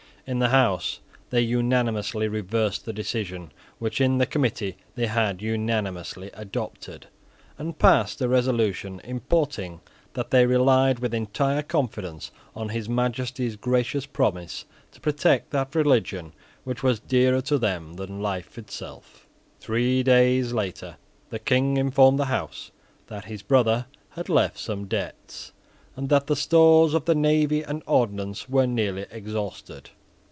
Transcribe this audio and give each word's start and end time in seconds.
In 0.27 0.37
the 0.37 0.49
House, 0.49 0.99
they 1.31 1.41
unanimously 1.41 2.27
reversed 2.27 2.85
the 2.85 2.93
decision 2.93 3.51
which, 3.79 3.99
in 3.99 4.19
the 4.19 4.27
Committee, 4.27 4.77
they 4.93 5.07
had 5.07 5.41
unanimously 5.41 6.29
adopted 6.35 7.07
and 7.57 7.79
passed 7.79 8.21
a 8.21 8.29
resolution 8.29 9.01
importing 9.03 9.81
that 10.13 10.29
they 10.29 10.45
relied 10.45 10.99
with 10.99 11.15
entire 11.15 11.63
confidence 11.63 12.29
on 12.55 12.69
His 12.69 12.87
Majesty's 12.87 13.55
gracious 13.55 14.05
promise 14.05 14.63
to 14.91 15.01
protect 15.01 15.49
that 15.49 15.73
religion 15.73 16.33
which 16.65 16.83
was 16.83 16.99
dearer 16.99 17.41
to 17.41 17.57
them 17.57 17.93
than 17.95 18.21
life 18.21 18.59
itself. 18.59 19.27
Three 19.59 20.03
days 20.03 20.53
later 20.53 20.97
the 21.31 21.39
King 21.39 21.77
informed 21.77 22.19
the 22.19 22.25
House 22.25 22.69
that 23.07 23.25
his 23.25 23.41
brother 23.41 23.87
had 24.11 24.29
left 24.29 24.59
some 24.59 24.85
debts, 24.85 25.51
and 25.95 26.09
that 26.09 26.27
the 26.27 26.35
stores 26.35 26.93
of 26.93 27.05
the 27.05 27.15
navy 27.15 27.63
and 27.63 27.81
ordnance 27.87 28.47
were 28.47 28.67
nearly 28.67 29.07
exhausted. 29.09 29.89